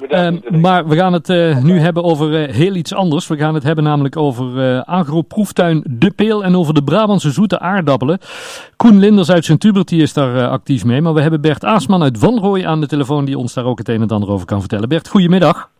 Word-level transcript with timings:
Bedankt. 0.00 0.46
Ehm, 0.46 0.60
maar 0.60 0.86
we 0.86 0.96
gaan 0.96 1.12
het 1.12 1.28
eh, 1.28 1.62
nu 1.62 1.78
hebben 1.78 2.04
over 2.04 2.42
eh, 2.42 2.54
heel 2.54 2.74
iets 2.74 2.94
anders. 2.94 3.26
We 3.26 3.36
gaan 3.36 3.54
het 3.54 3.62
hebben 3.62 3.84
namelijk 3.84 4.16
over 4.16 4.74
eh 4.74 4.82
agroproeftuin 4.82 5.84
De 5.88 6.10
Peel 6.10 6.44
en 6.44 6.56
over 6.56 6.74
de 6.74 6.84
Brabantse 6.84 7.30
zoete 7.30 7.58
aardappelen. 7.58 8.18
Koen 8.76 8.98
Linders 8.98 9.30
uit 9.30 9.44
Sint-Hubert 9.44 9.88
die 9.88 10.02
is 10.02 10.12
daar 10.12 10.48
actief 10.48 10.84
mee. 10.84 11.00
Maar 11.00 11.14
we 11.14 11.20
hebben 11.20 11.40
Bert 11.40 11.64
Aasman 11.64 12.02
uit 12.02 12.20
Wanrooy 12.20 12.64
aan 12.64 12.80
de 12.80 12.86
telefoon 12.86 13.24
die 13.24 13.38
ons 13.38 13.54
daar 13.54 13.64
ook 13.64 13.78
het 13.78 13.88
een 13.88 14.02
en 14.02 14.08
ander 14.08 14.30
over 14.30 14.46
kan 14.46 14.60
vertellen. 14.60 14.88
Bert, 14.88 15.08
goedemiddag. 15.08 15.70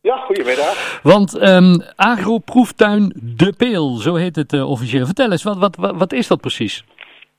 Ja, 0.00 0.16
goedemiddag. 0.16 1.00
Want 1.02 1.38
ehm, 1.38 1.74
agroproeftuin 1.96 3.12
De 3.22 3.54
Peel, 3.56 3.96
zo 3.96 4.14
heet 4.14 4.36
het 4.36 4.62
officieel. 4.62 5.04
Vertel 5.04 5.30
eens, 5.30 5.42
wat, 5.42 5.56
wat, 5.56 5.76
wat, 5.76 5.96
wat 5.96 6.12
is 6.12 6.26
dat 6.26 6.40
precies? 6.40 6.84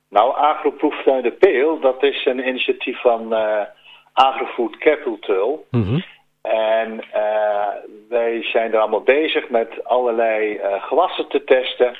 Nou, 0.10 0.36
Agroproeftuin 0.36 1.24
de 1.24 1.32
Peel, 1.32 1.80
dat 1.80 2.04
is 2.04 2.26
een 2.26 2.48
initiatief 2.48 3.02
van 3.02 3.36
Agrofood 4.14 4.78
Capital. 4.78 5.66
Mhm. 5.72 6.00
En 6.52 7.04
eh, 7.11 7.68
wij 8.10 8.43
zijn 8.43 8.74
er 8.74 8.79
allemaal 8.79 9.01
bezig 9.01 9.50
met 9.50 9.83
allerlei 9.83 10.55
eh, 10.55 10.83
gewassen 10.83 11.28
te 11.28 11.43
testen 11.43 11.97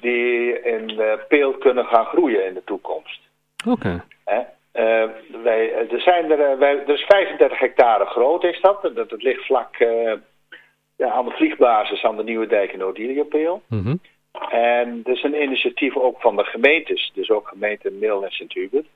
die 0.00 0.62
in 0.62 0.86
de 0.86 1.24
peel 1.28 1.52
kunnen 1.52 1.84
gaan 1.84 2.04
groeien 2.04 2.46
in 2.46 2.54
de 2.54 2.64
toekomst. 2.64 3.20
Oké. 3.68 4.04
Eh, 4.24 5.04
wij, 5.42 5.72
er, 5.90 6.00
zijn 6.00 6.30
er, 6.30 6.58
wij, 6.58 6.78
er 6.86 6.94
is 6.94 7.04
35 7.04 7.58
hectare 7.58 8.04
groot 8.04 8.44
is 8.44 8.60
dat. 8.60 8.82
Dat, 8.82 9.10
dat 9.10 9.22
ligt 9.22 9.44
vlak 9.44 9.76
ja, 10.96 11.10
aan 11.10 11.24
de 11.24 11.30
vliegbasis 11.30 12.04
aan 12.04 12.16
de 12.16 12.22
Nieuwe 12.22 12.46
Dijk 12.46 12.72
in 12.72 12.82
Odiliapeel. 12.82 13.62
Mhm. 13.68 13.96
En 14.50 15.02
dat 15.02 15.16
is 15.16 15.22
een 15.22 15.42
initiatief 15.42 15.96
ook 15.96 16.20
van 16.20 16.36
de 16.36 16.44
gemeentes, 16.44 17.10
dus 17.14 17.30
ook 17.30 17.48
gemeente 17.48 17.90
Mil 17.90 18.24
en 18.24 18.30
Sint-Hubert. 18.30 18.86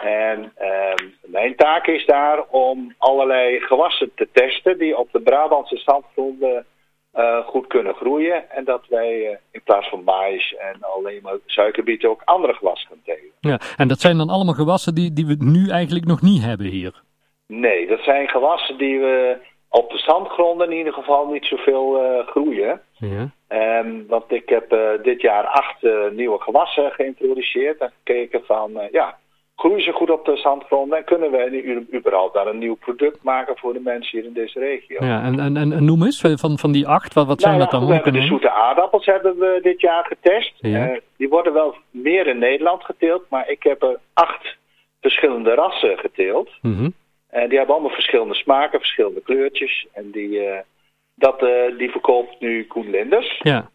En 0.00 0.52
ehm, 0.56 1.08
mijn 1.24 1.56
taak 1.56 1.86
is 1.86 2.06
daar 2.06 2.44
om 2.48 2.94
allerlei 2.98 3.60
gewassen 3.60 4.10
te 4.14 4.28
testen 4.32 4.78
die 4.78 4.98
op 4.98 5.12
de 5.12 5.20
Brabantse 5.20 5.76
zandgronden 5.76 6.66
eh, 7.12 7.38
goed 7.46 7.66
kunnen 7.66 7.94
groeien. 7.94 8.50
En 8.50 8.64
dat 8.64 8.86
wij 8.88 9.26
eh, 9.26 9.36
in 9.50 9.62
plaats 9.64 9.88
van 9.88 10.04
maïs 10.04 10.54
en 10.54 10.76
alleen 10.80 11.20
maar 11.22 11.36
suikerbieten 11.46 12.08
ook 12.08 12.22
andere 12.24 12.54
gewassen 12.54 12.88
gaan 12.88 13.02
telen. 13.04 13.32
Ja, 13.40 13.60
en 13.76 13.88
dat 13.88 14.00
zijn 14.00 14.16
dan 14.16 14.28
allemaal 14.28 14.54
gewassen 14.54 14.94
die, 14.94 15.12
die 15.12 15.26
we 15.26 15.36
nu 15.38 15.68
eigenlijk 15.68 16.06
nog 16.06 16.22
niet 16.22 16.42
hebben 16.42 16.66
hier. 16.66 17.02
Nee, 17.46 17.86
dat 17.86 18.00
zijn 18.00 18.28
gewassen 18.28 18.78
die 18.78 18.98
we 18.98 19.36
op 19.68 19.90
de 19.90 19.98
zandgronden 19.98 20.70
in 20.70 20.76
ieder 20.76 20.92
geval 20.92 21.26
niet 21.26 21.44
zoveel 21.44 22.02
eh, 22.02 22.26
groeien. 22.26 22.80
Ja. 22.92 23.30
Ehm, 23.48 24.06
want 24.08 24.32
ik 24.32 24.48
heb 24.48 24.72
eh, 24.72 25.02
dit 25.02 25.20
jaar 25.20 25.44
acht 25.46 25.82
nieuwe 26.12 26.40
gewassen 26.40 26.90
geïntroduceerd 26.90 27.78
en 27.78 27.92
gekeken 27.96 28.44
van, 28.44 28.88
ja, 28.92 29.18
groeien 29.60 29.82
ze 29.82 29.92
goed 29.92 30.10
op 30.10 30.24
de 30.24 30.36
zandgronden 30.36 30.98
en 30.98 31.04
kunnen 31.04 31.30
we 31.30 31.48
nu 31.50 31.98
überhaupt 31.98 32.34
daar 32.34 32.46
een 32.46 32.58
nieuw 32.58 32.74
product 32.74 33.22
maken 33.22 33.56
voor 33.56 33.72
de 33.72 33.80
mensen 33.80 34.18
hier 34.18 34.26
in 34.26 34.32
deze 34.32 34.58
regio. 34.58 35.04
Ja, 35.04 35.22
en, 35.22 35.56
en, 35.56 35.84
noem 35.84 36.02
eens, 36.02 36.20
van, 36.20 36.58
van 36.58 36.72
die 36.72 36.86
acht, 36.86 37.14
wat, 37.14 37.26
wat 37.26 37.40
zijn 37.40 37.58
Nou 37.58 37.70
dat 37.70 37.80
dan? 37.80 37.88
we 37.88 37.94
hebben 37.94 38.12
de 38.12 38.22
zoete 38.22 38.50
aardappels 38.50 39.06
hebben 39.06 39.38
we 39.38 39.58
dit 39.62 39.80
jaar 39.80 40.04
getest. 40.04 40.52
Ja. 40.56 40.88
Eh, 40.88 41.00
die 41.16 41.28
worden 41.28 41.52
wel 41.52 41.74
meer 41.90 42.26
in 42.26 42.38
Nederland 42.38 42.84
geteeld, 42.84 43.22
maar 43.28 43.48
ik 43.48 43.62
heb 43.62 43.82
er 43.82 43.98
acht 44.12 44.56
verschillende 45.00 45.54
rassen 45.54 45.98
geteeld. 45.98 46.50
Mhm. 46.62 46.90
En 47.30 47.48
die 47.48 47.58
hebben 47.58 47.74
allemaal 47.74 47.94
verschillende 47.94 48.34
smaken, 48.34 48.78
verschillende 48.78 49.20
kleurtjes. 49.20 49.86
En 49.92 50.10
die, 50.10 50.40
eh, 50.40 50.60
dat, 51.14 51.42
eh, 51.42 51.78
die 51.78 51.90
verkoopt 51.90 52.40
nu 52.40 52.64
Koen 52.64 52.90
Linders. 52.90 53.40
Ja, 53.42 53.70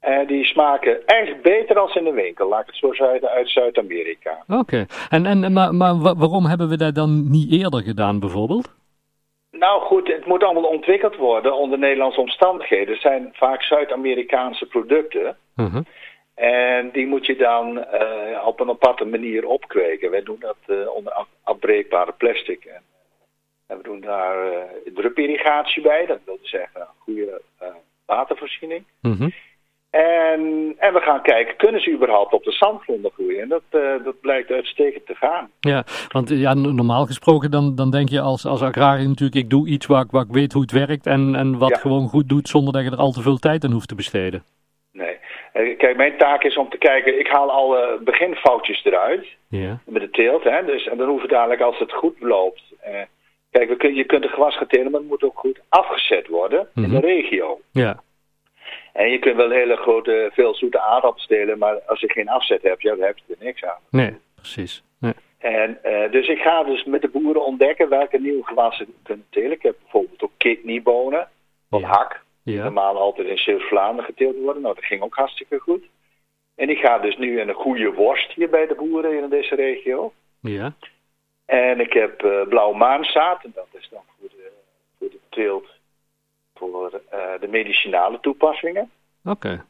En 0.00 0.26
die 0.26 0.44
smaken 0.44 1.06
echt 1.06 1.42
beter 1.42 1.78
als 1.78 1.94
in 1.94 2.04
de 2.04 2.12
winkel. 2.12 2.48
Laat 2.48 2.60
ik 2.60 2.66
het 2.66 2.76
zo 2.76 2.92
zeggen, 2.92 3.28
uit 3.30 3.48
Zuid-Amerika. 3.50 4.44
oké. 4.48 4.86
En, 5.10 5.26
en, 5.26 5.52
maar, 5.52 5.74
maar 5.74 5.98
wa- 5.98 6.14
waarom 6.14 6.46
hebben 6.46 6.68
we 6.68 6.76
dat 6.76 6.94
dan 6.94 7.30
niet 7.30 7.52
eerder 7.52 7.82
gedaan 7.82 8.20
bijvoorbeeld? 8.20 8.76
Nou 9.50 9.80
goed, 9.82 10.08
het 10.08 10.26
moet 10.26 10.42
allemaal 10.44 10.70
ontwikkeld 10.70 11.16
worden 11.16 11.56
onder 11.56 11.78
Nederlandse 11.78 12.20
omstandigheden. 12.20 12.92
Het 12.92 13.02
zijn 13.02 13.28
vaak 13.32 13.62
Zuid-Amerikaanse 13.62 14.66
producten. 14.66 15.36
Mhm. 15.56 15.82
En 16.34 16.90
die 16.90 17.06
moet 17.06 17.26
je 17.26 17.36
dan 17.36 17.84
eh, 17.84 18.46
op 18.46 18.60
een 18.60 18.68
aparte 18.68 19.04
manier 19.04 19.46
opkweken. 19.46 20.10
Wij 20.10 20.22
doen 20.22 20.36
dat 20.40 20.56
eh, 20.66 20.88
onder 20.94 21.12
af- 21.12 21.28
afbreekbare 21.42 22.12
plastic. 22.12 22.64
En, 22.64 22.82
en 23.66 23.76
we 23.76 23.82
doen 23.82 24.00
daar 24.00 24.52
eh 24.52 24.60
drupirrigatie 24.94 25.82
bij. 25.82 26.06
Dat 26.06 26.18
wil 26.24 26.38
zeggen 26.42 26.80
een 26.80 26.86
goede 26.98 27.40
eh, 27.58 27.68
watervoorziening. 28.06 28.84
Mhm. 29.02 29.28
En, 30.02 30.74
en 30.78 30.92
we 30.92 31.00
gaan 31.00 31.22
kijken, 31.22 31.56
kunnen 31.56 31.80
ze 31.80 31.92
überhaupt 31.92 32.32
op 32.32 32.44
de 32.44 32.52
zandgronden 32.52 33.10
groeien? 33.10 33.40
En 33.42 33.48
dat, 33.48 33.62
eh, 33.70 34.04
dat 34.04 34.20
blijkt 34.20 34.50
uitstekend 34.50 35.06
te 35.06 35.14
gaan. 35.14 35.50
Ja, 35.60 35.84
want 36.08 36.28
ja, 36.28 36.54
no- 36.54 36.70
normaal 36.70 37.06
gesproken 37.06 37.50
dan, 37.50 37.74
dan 37.74 37.90
denk 37.90 38.08
je 38.08 38.20
als, 38.20 38.46
als 38.46 38.62
agrariër 38.62 39.08
natuurlijk, 39.08 39.40
ik 39.42 39.50
doe 39.50 39.68
iets 39.68 39.86
waar, 39.86 40.04
ik- 40.04 40.10
waar 40.10 40.22
ik 40.24 40.32
weet 40.32 40.52
hoe 40.52 40.62
het 40.62 40.72
werkt 40.72 41.06
en, 41.06 41.34
en 41.34 41.58
wat 41.58 41.68
Ja. 41.68 41.76
gewoon 41.76 42.08
goed 42.08 42.28
doet 42.28 42.48
zonder 42.48 42.72
dat 42.72 42.84
je 42.84 42.90
er 42.90 42.96
al 42.96 43.12
te 43.12 43.22
veel 43.22 43.38
tijd 43.38 43.64
aan 43.64 43.72
hoeft 43.72 43.88
te 43.88 43.94
besteden. 43.94 44.42
Nee. 44.92 45.16
Eh, 45.52 45.76
Kijk, 45.78 45.96
mijn 45.96 46.18
taak 46.18 46.42
is 46.42 46.56
om 46.56 46.68
te 46.68 46.78
kijken, 46.78 47.18
ik 47.18 47.26
haal 47.28 47.50
alle 47.50 47.98
beginfoutjes 48.04 48.84
eruit. 48.84 49.26
Ja. 49.48 49.78
met 49.86 50.02
de 50.02 50.10
teelt. 50.10 50.44
Hè? 50.44 50.64
Dus, 50.64 50.86
en 50.86 50.96
dan 50.96 51.08
hoeven 51.08 51.28
dadelijk, 51.28 51.60
als 51.60 51.78
het 51.78 51.92
goed 51.92 52.16
loopt. 52.20 52.62
eh, 52.80 52.92
kijk, 53.50 53.68
we 53.68 53.76
kun, 53.76 53.94
je 53.94 54.04
kunt 54.04 54.24
een 54.24 54.30
gewas 54.30 54.56
gaan 54.56 54.66
telen, 54.66 54.90
maar 54.90 55.00
het 55.00 55.08
moet 55.08 55.22
ook 55.22 55.38
goed 55.38 55.60
afgezet 55.68 56.26
worden 56.28 56.68
in 56.74 56.82
Mhm. 56.82 56.90
de 56.90 57.00
regio. 57.00 57.60
Ja. 57.72 58.00
En 58.92 59.10
je 59.10 59.18
kunt 59.18 59.36
wel 59.36 59.50
hele 59.50 59.76
grote, 59.76 60.30
veel 60.32 60.54
zoete 60.54 60.80
aardappels 60.80 61.26
telen, 61.26 61.58
maar 61.58 61.80
als 61.86 62.00
je 62.00 62.12
geen 62.12 62.28
afzet 62.28 62.62
hebt, 62.62 62.82
ja, 62.82 62.94
dan 62.94 63.06
heb 63.06 63.16
je 63.26 63.34
er 63.38 63.44
niks 63.44 63.64
aan. 63.64 63.78
Nee, 63.90 64.16
precies. 64.34 64.82
Nee. 64.98 65.12
En, 65.38 65.82
eh, 65.84 66.10
dus 66.10 66.28
ik 66.28 66.38
ga 66.38 66.62
dus 66.64 66.84
met 66.84 67.02
de 67.02 67.08
boeren 67.08 67.44
ontdekken 67.44 67.88
welke 67.88 68.18
nieuwe 68.18 68.44
gewassen 68.44 68.86
we 68.86 68.92
kunnen 69.02 69.26
telen. 69.30 69.50
Ik 69.52 69.62
heb 69.62 69.76
bijvoorbeeld 69.82 70.22
ook 70.22 70.32
kidneybonen 70.36 71.28
van 71.70 71.80
Ja. 71.80 71.86
hak. 71.88 72.26
Ja. 72.42 72.62
normaal 72.62 72.96
altijd 72.98 73.28
in 73.28 73.38
Zeeuws-Vlaanderen 73.38 74.04
geteeld 74.04 74.36
worden. 74.36 74.62
Nou, 74.62 74.74
dat 74.74 74.84
ging 74.84 75.02
ook 75.02 75.14
hartstikke 75.14 75.58
goed. 75.58 75.84
En 76.54 76.68
ik 76.68 76.78
ga 76.78 76.98
dus 76.98 77.16
nu 77.16 77.40
in 77.40 77.48
een 77.48 77.54
goede 77.54 77.92
worst 77.92 78.32
hier 78.32 78.48
bij 78.50 78.66
de 78.66 78.74
boeren 78.74 79.22
in 79.22 79.28
deze 79.28 79.54
regio. 79.54 80.12
Ja. 80.40 80.72
En 81.46 81.80
ik 81.80 81.92
heb 81.92 82.22
eh 82.24 82.42
blauw 82.48 82.72
maanzaad. 82.72 83.44
En 83.44 83.52
dat 83.54 83.66
is 83.72 83.88
dan 83.90 84.00
voor 84.20 84.28
de, 84.28 84.50
voor 84.98 85.08
de 85.10 85.18
teelt 85.28 85.66
voor 86.54 87.00
eh, 87.10 87.27
de 87.40 87.48
medicinale 87.48 88.20
toepassingen. 88.20 88.90
Oké. 89.24 89.64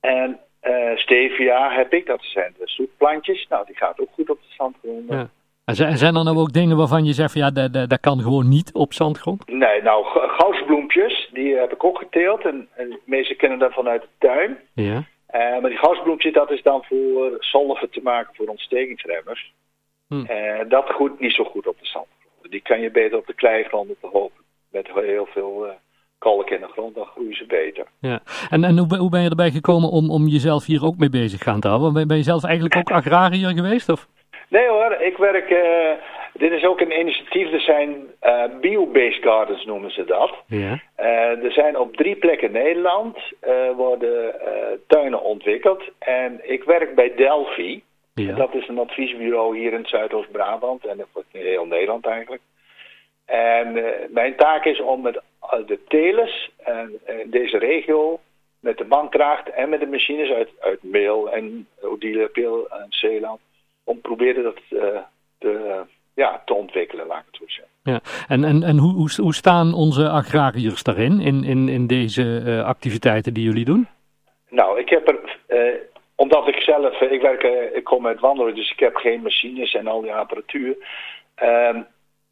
En 0.00 0.40
eh, 0.60 0.96
stevia 0.96 1.70
heb 1.70 1.92
ik. 1.92 2.06
Dat 2.06 2.22
zijn 2.22 2.54
de 2.58 2.68
zoetplantjes. 2.68 3.46
Nou, 3.48 3.66
die 3.66 3.76
gaat 3.76 4.00
ook 4.00 4.10
goed 4.12 4.30
op 4.30 4.38
de 4.40 4.54
zandgronden. 4.56 5.16
Ja. 5.16 5.28
En 5.64 5.74
zijn, 5.74 6.16
er 6.16 6.24
nou 6.24 6.36
ook 6.36 6.52
dingen 6.52 6.76
waarvan 6.76 7.04
je 7.04 7.12
zegt 7.12 7.32
van 7.32 7.40
ja, 7.40 7.50
dat, 7.50 7.72
dat, 7.72 7.90
dat 7.90 8.00
kan 8.00 8.20
gewoon 8.20 8.48
niet 8.48 8.72
op 8.72 8.92
zandgrond? 8.92 9.48
Nee, 9.48 9.82
nou, 9.82 10.04
goudsbloempjes, 10.28 11.30
die 11.32 11.54
heb 11.54 11.72
ik 11.72 11.84
ook 11.84 11.98
geteeld. 11.98 12.44
En, 12.44 12.68
en 12.74 12.90
de 12.90 13.00
meesten 13.04 13.36
kennen 13.36 13.58
dat 13.58 13.72
vanuit 13.72 14.02
de 14.02 14.08
tuin. 14.18 14.58
Ja. 14.74 15.04
Eh, 15.26 15.60
maar 15.60 15.70
die 15.70 15.78
goudsbloempjes, 15.78 16.32
dat 16.32 16.50
is 16.50 16.62
dan 16.62 16.84
voor 16.84 17.36
zolven 17.38 17.90
te 17.90 18.00
maken 18.02 18.34
voor 18.34 18.46
ontstekingsremmers. 18.46 19.52
Hm. 20.08 20.24
En 20.24 20.68
dat 20.68 20.88
groeit 20.88 21.20
niet 21.20 21.32
zo 21.32 21.44
goed 21.44 21.66
op 21.66 21.78
de 21.78 21.86
zandgronden. 21.86 22.50
Die 22.50 22.62
kan 22.62 22.80
je 22.80 22.90
beter 22.90 23.18
op 23.18 23.26
de 23.26 23.34
kleigrond, 23.34 23.90
op 23.90 24.00
de 24.00 24.18
hoop. 24.18 24.32
Met 24.70 24.88
heel 24.94 25.26
veel 25.26 25.66
eh, 25.66 25.74
kalk 26.28 26.50
in 26.50 26.60
de 26.60 26.68
grond, 26.72 26.94
dan 26.94 27.06
groeien 27.06 27.34
ze 27.36 27.44
beter. 27.46 27.84
ja. 28.00 28.20
En, 28.50 28.64
en 28.64 28.78
hoe, 28.78 28.86
ben- 28.86 28.98
hoe 28.98 29.10
ben 29.10 29.22
je 29.22 29.28
erbij 29.28 29.50
gekomen 29.50 29.88
om, 29.90 30.10
om 30.10 30.26
jezelf 30.26 30.66
hier 30.66 30.84
ook 30.84 30.96
mee 30.98 31.10
bezig 31.10 31.40
gaan 31.42 31.60
te 31.60 31.68
houden? 31.68 31.92
Ben, 31.92 32.08
ben 32.08 32.16
je 32.16 32.22
zelf 32.32 32.44
eigenlijk 32.44 32.76
ook 32.76 32.90
agrariër 32.90 33.50
geweest? 33.50 33.88
Of? 33.88 34.06
Nee 34.48 34.68
hoor, 34.68 34.92
ik 35.00 35.16
werk. 35.16 35.50
eh, 35.50 35.90
dit 36.32 36.52
is 36.52 36.64
ook 36.64 36.80
een 36.80 36.98
initiatief. 37.00 37.52
Er 37.52 37.60
zijn 37.60 37.96
eh, 38.20 38.42
bio-based 38.60 39.22
gardens 39.22 39.64
noemen 39.64 39.90
ze 39.90 40.04
dat. 40.04 40.32
Ja. 40.46 40.80
Eh, 40.94 41.44
er 41.44 41.52
zijn 41.52 41.78
op 41.78 41.96
drie 41.96 42.16
plekken 42.16 42.46
in 42.46 42.62
Nederland 42.64 43.16
worden 43.76 44.34
tuinen 44.86 45.22
ontwikkeld. 45.22 45.82
En 45.98 46.40
ik 46.42 46.64
werk 46.64 46.94
bij 46.94 47.12
Delphi. 47.16 47.82
Ja. 48.14 48.34
Dat 48.34 48.54
is 48.54 48.68
een 48.68 48.78
adviesbureau 48.78 49.58
hier 49.58 49.72
in 49.72 49.86
Zuidoost-Brabant 49.86 50.86
en 50.86 50.98
in 50.98 51.40
heel 51.40 51.66
Nederland 51.66 52.06
eigenlijk. 52.06 52.42
En 53.24 53.76
eh, 53.76 54.08
mijn 54.08 54.36
taak 54.36 54.64
is 54.64 54.80
om 54.80 55.02
met 55.02 55.16
eh, 55.16 55.66
de 55.66 55.78
telers 55.88 56.50
en 56.56 57.00
in 57.06 57.30
deze 57.30 57.58
regio, 57.58 58.20
met 58.60 58.78
de 58.78 58.84
mankracht 58.84 59.50
en 59.50 59.68
met 59.68 59.80
de 59.80 59.86
machines 59.86 60.30
uit, 60.30 60.48
uit 60.60 60.82
Meel 60.82 61.32
en 61.32 61.68
Odile, 61.80 62.28
Peel 62.28 62.68
en 62.70 62.86
Zeeland, 62.88 63.40
om 63.84 64.00
proberen 64.00 64.42
dat 64.42 64.58
eh, 64.68 64.98
te, 65.38 65.80
ja, 66.14 66.42
te 66.44 66.54
ontwikkelen, 66.54 67.06
laat 67.06 67.20
ik 67.20 67.26
het 67.26 67.36
zo 67.36 67.44
zeggen. 67.46 67.72
Ja. 67.82 68.00
En, 68.28 68.44
en, 68.44 68.62
en 68.62 68.78
hoe, 68.78 69.10
hoe, 69.16 69.34
staan 69.34 69.74
onze 69.74 70.08
agrariërs 70.08 70.82
daarin, 70.82 71.20
in, 71.20 71.44
in, 71.44 71.68
in 71.68 71.86
deze 71.86 72.42
eh, 72.46 72.64
activiteiten 72.64 73.34
die 73.34 73.44
jullie 73.44 73.64
doen? 73.64 73.88
Nou, 74.48 74.78
ik 74.78 74.88
heb 74.88 75.08
er, 75.08 75.38
eh, 75.46 75.74
omdat 76.14 76.48
ik 76.48 76.56
zelf, 76.56 77.00
eh, 77.00 77.12
ik 77.12 77.20
werk, 77.20 77.42
eh, 77.42 77.76
ik 77.76 77.84
kom 77.84 78.06
uit 78.06 78.20
wandelen, 78.20 78.54
dus 78.54 78.70
ik 78.70 78.78
heb 78.78 78.96
geen 78.96 79.22
machines 79.22 79.74
en 79.74 79.86
al 79.86 80.00
die 80.00 80.14
apparatuur. 80.14 80.76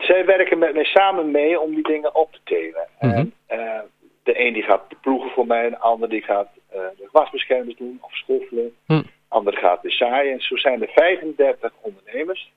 Zij 0.01 0.25
werken 0.25 0.59
met 0.59 0.75
mij 0.75 0.85
samen 0.85 1.31
mee 1.31 1.61
om 1.61 1.75
die 1.75 1.83
dingen 1.83 2.15
op 2.15 2.33
te 2.33 2.41
telen. 2.45 2.87
Mhm. 3.01 3.15
En, 3.15 3.33
eh, 3.47 3.79
de 4.23 4.41
een 4.41 4.53
die 4.53 4.63
gaat 4.63 4.83
ploegen 5.01 5.31
voor 5.31 5.47
mij, 5.47 5.67
een 5.67 5.79
ander 5.79 6.09
die 6.09 6.23
gaat 6.23 6.49
eh, 6.69 6.81
de 6.97 7.09
wasbeschermers 7.13 7.77
doen 7.77 7.99
of 8.01 8.15
schoffelen. 8.15 8.75
Hm. 8.87 8.93
Een 8.93 9.05
ander 9.29 9.57
gaat 9.57 9.83
weer 9.83 9.93
zaaien. 9.93 10.33
En 10.33 10.41
zo 10.41 10.57
zijn 10.57 10.83
er 10.83 10.89
35 10.95 11.73
ondernemers 11.81 12.53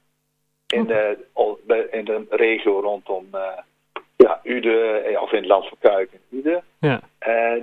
in, 0.67 0.85
de, 0.85 1.17
in 1.91 2.05
de 2.05 2.25
regio 2.29 2.79
rondom 2.79 3.27
eh, 3.31 3.57
ja, 4.15 4.39
Uden, 4.43 5.21
of 5.21 5.31
in 5.31 5.37
het 5.37 5.47
land 5.47 5.67
van 5.67 5.77
Kuik 5.79 6.09
en 6.11 6.37
Uden, 6.37 6.63
Ja. 6.79 7.01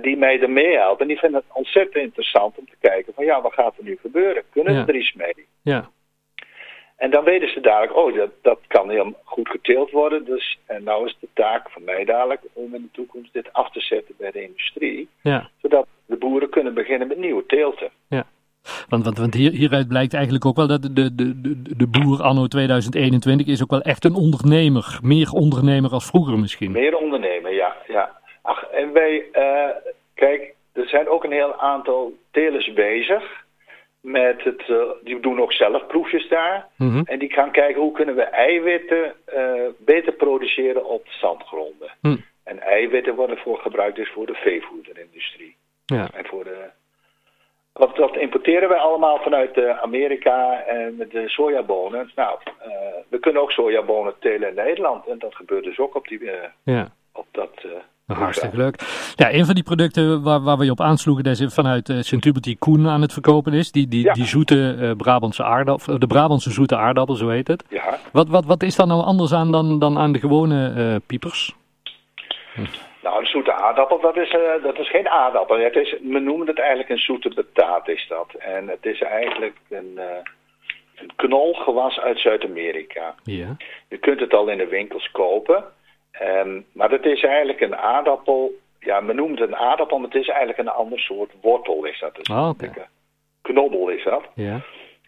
die 0.01 0.17
mij 0.17 0.41
ermee 0.41 0.77
helpen. 0.77 1.01
En 1.01 1.07
die 1.07 1.19
vinden 1.19 1.39
het 1.47 1.57
ontzettend 1.57 1.95
interessant 2.03 2.57
om 2.57 2.65
te 2.65 2.75
kijken 2.79 3.13
van 3.13 3.25
ja, 3.25 3.41
wat 3.41 3.53
gaat 3.53 3.77
er 3.77 3.83
nu 3.83 3.97
gebeuren? 4.01 4.43
Kunnen 4.51 4.73
Ja. 4.73 4.85
we 4.85 4.91
er 4.91 4.97
iets 4.99 5.13
mee? 5.13 5.45
Ja. 5.61 5.89
En 7.11 7.17
dan 7.17 7.25
weten 7.25 7.49
ze 7.49 7.59
dadelijk, 7.59 7.95
oh, 7.95 8.15
dat, 8.15 8.29
dat 8.41 8.59
kan 8.67 8.89
heel 8.89 9.13
goed 9.23 9.49
geteeld 9.49 9.91
worden. 9.91 10.25
Dus, 10.25 10.59
en 10.65 10.83
nou 10.83 11.05
is 11.05 11.17
de 11.19 11.27
taak 11.33 11.69
van 11.69 11.83
mij 11.83 12.05
dadelijk 12.05 12.41
om 12.53 12.75
in 12.75 12.81
de 12.81 12.91
toekomst 12.91 13.33
dit 13.33 13.53
af 13.53 13.71
te 13.71 13.79
zetten 13.79 14.15
bij 14.17 14.31
de 14.31 14.43
industrie. 14.43 15.09
Ja. 15.21 15.49
Zodat 15.61 15.87
de 16.05 16.15
boeren 16.15 16.49
kunnen 16.49 16.73
beginnen 16.73 17.07
met 17.07 17.17
nieuwe 17.17 17.45
teelten. 17.45 17.89
Ja. 18.07 18.25
Want, 18.89 19.03
want, 19.03 19.17
want 19.17 19.33
hier, 19.33 19.51
hieruit 19.51 19.87
blijkt 19.87 20.13
eigenlijk 20.13 20.45
ook 20.45 20.55
wel 20.55 20.67
dat 20.67 20.81
de, 20.81 20.93
de, 20.93 21.15
de, 21.15 21.75
de 21.77 21.87
boer 21.87 22.21
anno 22.21 22.47
2021 22.47 23.47
is 23.47 23.63
ook 23.63 23.71
wel 23.71 23.81
echt 23.81 24.05
een 24.05 24.15
ondernemer. 24.15 24.99
Meer 25.01 25.31
ondernemer 25.31 25.91
als 25.91 26.05
vroeger 26.05 26.39
misschien. 26.39 26.71
Meer 26.71 26.97
ondernemen, 26.97 27.53
ja. 27.53 27.75
ja. 27.87 28.19
Ach, 28.41 28.63
en 28.63 28.93
wij, 28.93 29.25
eh, 29.31 29.69
kijk, 30.13 30.53
er 30.73 30.87
zijn 30.87 31.09
ook 31.09 31.23
een 31.23 31.31
heel 31.31 31.55
aantal 31.59 32.13
telers 32.31 32.73
bezig. 32.73 33.40
Met 34.01 34.43
het, 34.43 34.61
eh, 34.67 34.75
die 35.03 35.19
doen 35.19 35.41
ook 35.41 35.53
zelf 35.53 35.87
proefjes 35.87 36.29
daar. 36.29 36.67
Mhm. 36.77 37.01
En 37.05 37.19
die 37.19 37.33
gaan 37.33 37.51
kijken 37.51 37.81
hoe 37.81 37.91
kunnen 37.91 38.15
we 38.15 38.23
eiwitten 38.23 39.13
eh, 39.25 39.67
beter 39.77 40.13
produceren 40.13 40.85
op 40.85 41.07
zandgronden. 41.07 41.91
Hm. 42.01 42.15
En 42.43 42.59
eiwitten 42.59 43.15
worden 43.15 43.37
voor 43.37 43.57
gebruikt 43.57 43.95
dus 43.95 44.09
voor 44.09 44.25
de 44.25 44.33
veevoederindustrie. 44.33 45.55
Ja. 45.85 46.09
En 46.13 46.25
voor 46.25 46.43
de... 46.43 46.69
Wat, 47.73 47.95
dat 47.95 48.17
importeren 48.17 48.69
wij 48.69 48.77
allemaal 48.77 49.17
vanuit 49.17 49.57
eh, 49.57 49.81
Amerika 49.81 50.63
en 50.63 50.95
met 50.95 51.11
de 51.11 51.29
sojabonen. 51.29 52.11
Nou, 52.15 52.39
we 53.07 53.19
kunnen 53.19 53.41
ook 53.41 53.51
sojabonen 53.51 54.13
telen 54.19 54.49
in 54.49 54.55
Nederland. 54.55 55.07
En 55.07 55.19
dat 55.19 55.35
gebeurt 55.35 55.63
dus 55.63 55.79
ook 55.79 55.95
op, 55.95 56.07
die, 56.07 56.31
ja. 56.63 56.91
Op 57.13 57.27
dat... 57.31 57.49
eh, 57.55 57.69
Nou, 58.05 58.19
Hartstikke 58.23 58.57
leuk. 58.57 58.75
Ja, 59.15 59.33
een 59.33 59.45
van 59.45 59.53
die 59.55 59.63
producten 59.63 60.23
waar, 60.23 60.41
waar 60.41 60.57
we 60.57 60.65
je 60.65 60.71
op 60.71 60.81
aansloegen, 60.81 61.23
dat 61.23 61.39
is 61.39 61.53
vanuit 61.53 61.89
uh, 61.89 62.01
Sint-Hubert 62.01 62.43
die 62.43 62.57
Koen 62.57 62.87
aan 62.87 63.01
het 63.01 63.13
verkopen 63.13 63.53
is. 63.53 63.71
Die, 63.71 63.87
die, 63.87 64.03
Ja. 64.03 64.13
die 64.13 64.25
zoete 64.25 64.75
uh, 64.79 64.91
Brabantse 64.91 65.43
aardappel, 65.43 65.99
de 65.99 66.07
Brabantse 66.07 66.51
zoete 66.51 66.77
aardappel, 66.77 67.15
zo 67.15 67.29
heet 67.29 67.47
het. 67.47 67.63
Ja. 67.69 67.97
Wat, 68.11 68.27
wat, 68.29 68.45
wat 68.45 68.63
is 68.63 68.75
daar 68.75 68.87
nou 68.87 69.03
anders 69.03 69.33
aan 69.33 69.51
dan, 69.51 69.79
dan 69.79 69.97
aan 69.97 70.11
de 70.11 70.19
gewone 70.19 70.73
uh, 70.77 70.95
piepers? 71.07 71.53
Nou, 73.03 73.19
een 73.19 73.25
zoete 73.25 73.53
aardappel, 73.53 73.99
dat 74.01 74.17
is, 74.17 74.35
dat 74.63 74.77
is 74.79 74.89
geen 74.89 75.09
aardappel. 75.09 75.59
Het 75.59 75.75
is, 75.75 75.95
men 76.01 76.23
noemt 76.23 76.47
het 76.47 76.59
eigenlijk 76.59 76.89
een 76.89 76.97
zoete 76.99 77.29
betaat, 77.35 77.87
is 77.87 78.05
dat. 78.09 78.33
En 78.39 78.67
het 78.67 78.85
is 78.85 79.01
eigenlijk 79.01 79.55
een, 79.69 79.99
een 80.95 81.11
knolgewas 81.15 81.99
uit 81.99 82.19
Zuid-Amerika. 82.19 83.15
Ja. 83.23 83.55
Je 83.89 83.97
kunt 83.97 84.19
het 84.19 84.33
al 84.33 84.47
in 84.47 84.57
de 84.57 84.67
winkels 84.67 85.11
kopen. 85.11 85.63
Um, 86.21 86.65
maar 86.73 86.91
het 86.91 87.05
is 87.05 87.23
eigenlijk 87.23 87.61
een 87.61 87.75
aardappel. 87.75 88.51
Ja, 88.79 88.99
men 88.99 89.15
noemt 89.15 89.39
het 89.39 89.49
een 89.49 89.55
aardappel, 89.55 89.97
maar 89.97 90.09
het 90.09 90.21
is 90.21 90.27
eigenlijk 90.27 90.59
een 90.59 90.67
ander 90.67 90.99
soort 90.99 91.31
wortel, 91.41 91.85
is 91.85 91.99
dat. 91.99 92.15
Dus 92.15 92.29
oh, 92.29 92.49
okay. 92.49 92.87
Knobbel 93.41 93.89
is 93.89 94.03
dat. 94.03 94.23
Ja. 94.35 94.61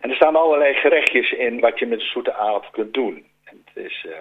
En 0.00 0.10
er 0.10 0.16
staan 0.16 0.36
allerlei 0.36 0.74
gerechtjes 0.74 1.32
in 1.32 1.60
wat 1.60 1.78
je 1.78 1.86
met 1.86 2.02
zoete 2.02 2.34
aardappel 2.34 2.70
kunt 2.70 2.94
doen. 2.94 3.26
En 3.44 3.62
het 3.64 3.76
is, 3.84 4.04
uh, 4.08 4.12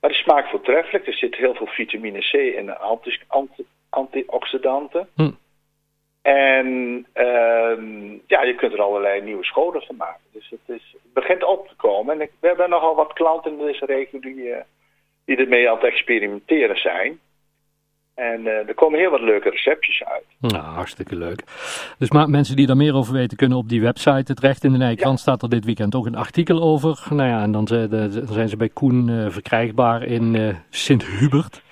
maar 0.00 0.10
de 0.10 0.16
smaak 0.16 0.48
voortreffelijk. 0.48 1.06
Er 1.06 1.14
zit 1.14 1.36
heel 1.36 1.54
veel 1.54 1.66
vitamine 1.66 2.18
C 2.18 2.32
en 2.56 2.80
anti, 2.80 3.18
anti, 3.26 3.66
antioxidanten. 3.88 5.08
Hm. 5.14 5.30
En 6.22 6.66
uh, 7.14 8.18
ja, 8.26 8.42
je 8.42 8.54
kunt 8.56 8.72
er 8.72 8.82
allerlei 8.82 9.22
nieuwe 9.22 9.44
scholen 9.44 9.82
van 9.82 9.96
maken. 9.96 10.20
Dus 10.32 10.50
het, 10.50 10.76
is, 10.76 10.96
het 11.02 11.12
begint 11.12 11.44
op 11.44 11.68
te 11.68 11.74
komen. 11.76 12.14
En 12.14 12.20
ik, 12.20 12.30
we 12.40 12.46
hebben 12.46 12.70
nogal 12.70 12.94
wat 12.94 13.12
klanten 13.12 13.52
in 13.52 13.58
deze 13.58 13.84
regio 13.84 14.20
die, 14.20 14.34
uh, 14.34 14.56
die 15.24 15.36
ermee 15.36 15.68
aan 15.68 15.74
het 15.74 15.84
experimenteren 15.84 16.76
zijn. 16.76 17.20
En 18.14 18.40
uh, 18.40 18.68
er 18.68 18.74
komen 18.74 18.98
heel 18.98 19.10
wat 19.10 19.20
leuke 19.20 19.50
receptjes 19.50 20.04
uit. 20.04 20.24
Nou, 20.38 20.64
hartstikke 20.64 21.16
leuk. 21.16 21.42
Dus 21.98 22.10
maar 22.10 22.28
mensen 22.28 22.56
die 22.56 22.66
daar 22.66 22.76
meer 22.76 22.94
over 22.94 23.12
weten, 23.12 23.36
kunnen 23.36 23.58
op 23.58 23.68
die 23.68 23.82
website 23.82 24.34
terecht. 24.34 24.64
In 24.64 24.72
de 24.72 24.78
Nijkrant 24.78 25.16
ja. 25.16 25.22
staat 25.22 25.42
er 25.42 25.48
dit 25.48 25.64
weekend 25.64 25.94
ook 25.94 26.06
een 26.06 26.16
artikel 26.16 26.62
over. 26.62 27.06
Nou 27.10 27.28
ja, 27.28 27.42
en 27.42 27.52
dan 27.52 27.66
zijn 27.66 28.48
ze 28.48 28.56
bij 28.56 28.68
Koen 28.68 29.08
uh, 29.08 29.30
verkrijgbaar 29.30 30.02
in 30.02 30.56
Sint-Hubert. 30.70 31.62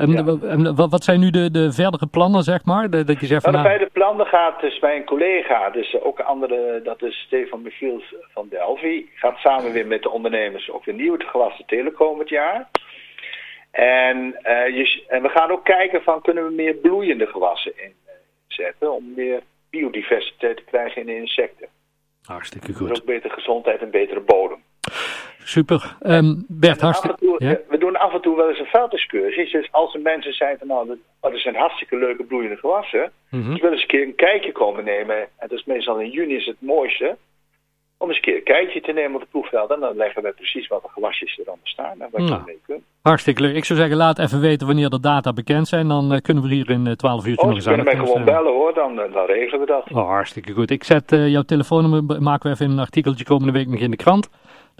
En, 0.00 0.10
ja. 0.10 0.48
en, 0.48 0.76
wat 0.76 1.04
zijn 1.04 1.20
nu 1.20 1.30
de, 1.30 1.50
de 1.50 1.72
verdere 1.72 2.06
plannen, 2.06 2.42
zeg 2.42 2.64
maar? 2.64 2.90
De, 2.90 3.04
dat 3.04 3.20
je 3.20 3.26
zegt 3.26 3.42
van, 3.42 3.52
nou, 3.52 3.64
de 3.64 3.68
beide 3.68 3.90
plannen 3.92 4.26
gaat 4.26 4.60
dus 4.60 4.78
bij 4.78 4.96
een 4.96 5.04
collega, 5.04 5.70
dus 5.70 6.00
ook 6.00 6.20
andere, 6.20 6.80
dat 6.84 7.02
is 7.02 7.16
Stefan 7.26 7.62
Michiels 7.62 8.14
van 8.32 8.46
Delphi, 8.48 9.08
gaat 9.14 9.38
samen 9.38 9.72
weer 9.72 9.86
met 9.86 10.02
de 10.02 10.10
ondernemers 10.10 10.70
ook 10.70 10.84
weer 10.84 10.94
nieuwe 10.94 11.24
gewassen 11.24 11.66
telen 11.66 11.92
komend 11.92 12.28
jaar. 12.28 12.68
En, 13.70 14.16
uh, 14.16 14.76
je, 14.76 15.04
en 15.08 15.22
we 15.22 15.28
gaan 15.28 15.50
ook 15.50 15.64
kijken 15.64 16.02
van 16.02 16.20
kunnen 16.22 16.44
we 16.44 16.52
meer 16.52 16.74
bloeiende 16.74 17.26
gewassen 17.26 17.72
inzetten 18.48 18.92
om 18.92 19.12
meer 19.16 19.42
biodiversiteit 19.70 20.56
te 20.56 20.64
krijgen 20.64 21.00
in 21.00 21.06
de 21.06 21.16
insecten. 21.16 21.68
Hartstikke 22.22 22.74
goed. 22.74 22.88
Dus 22.88 23.00
ook 23.00 23.06
betere 23.06 23.34
gezondheid 23.34 23.80
en 23.80 23.90
betere 23.90 24.20
bodem. 24.20 24.62
Super. 25.50 25.96
Um, 26.02 26.44
Bert, 26.48 26.80
hartstikke... 26.80 27.34
Ja? 27.38 27.58
We 27.68 27.78
doen 27.78 27.96
af 27.96 28.12
en 28.12 28.20
toe 28.20 28.36
wel 28.36 28.48
eens 28.48 28.58
een 28.58 28.66
veldexcursie. 28.66 29.50
Dus 29.50 29.68
als 29.70 29.94
er 29.94 30.00
mensen 30.00 30.32
zijn 30.32 30.58
van 30.58 30.66
nou, 30.66 30.98
dat 31.20 31.32
zijn 31.34 31.54
hartstikke 31.54 31.96
leuke 31.96 32.24
bloeiende 32.24 32.56
gewassen. 32.56 33.12
Mm 33.30 33.42
-hmm. 33.42 33.50
Dus 33.50 33.60
willen 33.60 33.72
eens 33.72 33.82
een 33.82 33.88
keer 33.88 34.02
een 34.02 34.14
kijkje 34.14 34.52
komen 34.52 34.84
nemen. 34.84 35.16
En 35.16 35.48
dat 35.48 35.58
is 35.58 35.64
meestal 35.64 36.00
in 36.00 36.10
juni 36.10 36.34
is 36.34 36.46
het 36.46 36.56
mooiste. 36.58 37.16
Om 37.98 38.08
eens 38.08 38.16
een 38.16 38.22
keer 38.22 38.36
een 38.36 38.42
kijkje 38.42 38.80
te 38.80 38.92
nemen 38.92 39.14
op 39.14 39.20
het 39.20 39.30
proefveld. 39.30 39.70
En 39.70 39.80
dan 39.80 39.96
leggen 39.96 40.22
we 40.22 40.32
precies 40.32 40.68
wat 40.68 40.82
de 40.82 40.88
gewasjes 40.88 41.38
er 41.38 41.44
dan 41.44 41.58
staan. 41.62 42.00
En 42.00 42.08
wat 42.12 42.20
nou, 42.20 42.34
je 42.34 42.42
mee 42.46 42.60
kunt. 42.66 42.82
Hartstikke 43.02 43.42
leuk. 43.42 43.56
Ik 43.56 43.64
zou 43.64 43.78
zeggen, 43.78 43.96
laat 43.96 44.18
even 44.18 44.40
weten 44.40 44.66
wanneer 44.66 44.88
de 44.88 45.00
data 45.00 45.32
bekend 45.32 45.68
zijn. 45.68 45.88
Dan 45.88 46.12
uh, 46.12 46.18
kunnen 46.18 46.42
we 46.42 46.54
hier 46.54 46.70
in 46.70 46.86
uh, 46.86 46.92
12 46.92 47.26
uurtje 47.26 47.42
oh, 47.42 47.46
nog 47.46 47.56
eens 47.56 47.66
aan. 47.66 47.74
kunnen 47.74 47.96
mij 47.96 48.06
gewoon 48.06 48.24
bellen 48.24 48.52
hoor, 48.52 48.74
dan, 48.74 48.96
dan 48.96 49.26
regelen 49.26 49.60
we 49.60 49.66
dat. 49.66 49.84
Oh, 49.92 50.08
hartstikke 50.08 50.52
goed. 50.52 50.70
Ik 50.70 50.84
zet 50.84 51.12
uh, 51.12 51.28
jouw 51.28 51.42
telefoonnummer, 51.42 52.22
maken 52.22 52.48
we 52.48 52.54
even 52.54 52.66
in 52.66 52.72
een 52.72 52.78
artikeltje 52.78 53.24
komende 53.24 53.52
week 53.52 53.66
nog 53.66 53.80
in 53.80 53.90
de 53.90 53.96
krant. 53.96 54.28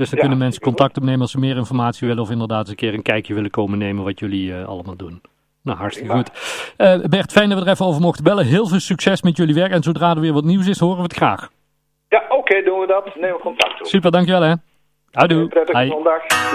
Dus 0.01 0.11
dan 0.11 0.19
ja, 0.19 0.25
kunnen 0.25 0.39
mensen 0.39 0.63
contact 0.63 0.97
opnemen 0.97 1.21
als 1.21 1.31
ze 1.31 1.39
meer 1.39 1.57
informatie 1.57 2.09
willen. 2.09 2.23
Of 2.23 2.31
inderdaad 2.31 2.61
eens 2.61 2.71
een 2.71 2.77
keer 2.77 2.95
een 2.95 3.03
kijkje 3.03 3.35
willen 3.35 3.51
komen 3.51 3.79
nemen 3.79 4.05
wat 4.05 4.19
jullie 4.19 4.51
uh, 4.51 4.65
allemaal 4.65 4.97
doen. 4.97 5.21
Nou, 5.63 5.79
hartstikke 5.79 6.13
goed. 6.13 6.31
Uh, 6.79 7.05
Bert, 7.05 7.33
fijn 7.33 7.49
dat 7.49 7.59
we 7.59 7.65
er 7.65 7.71
even 7.71 7.87
over 7.87 8.01
mochten 8.01 8.25
bellen. 8.25 8.47
Heel 8.47 8.67
veel 8.67 8.81
succes 8.81 9.23
met 9.23 9.37
jullie 9.37 9.55
werk. 9.55 9.73
En 9.73 9.83
zodra 9.83 10.11
er 10.11 10.21
weer 10.21 10.33
wat 10.33 10.45
nieuws 10.45 10.67
is, 10.67 10.79
horen 10.79 10.97
we 10.97 11.03
het 11.03 11.15
graag. 11.15 11.51
Ja, 12.09 12.23
oké, 12.29 12.35
okay, 12.35 12.63
doen 12.63 12.81
we 12.81 12.87
dat. 12.87 13.17
Neem 13.17 13.33
we 13.33 13.39
contact 13.39 13.81
op. 13.81 13.87
Super, 13.87 14.11
dankjewel 14.11 14.43
hè. 14.43 14.55
Houdoe. 15.11 15.49
Prettige 15.49 15.87
zondag. 15.87 16.23
Ja. 16.29 16.51